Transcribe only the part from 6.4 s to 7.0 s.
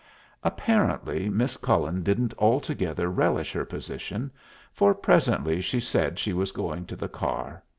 going to